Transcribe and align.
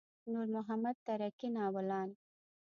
نور 0.31 0.47
محمد 0.55 0.95
تره 1.07 1.27
کي 1.39 1.47
ناولان. 1.55 2.09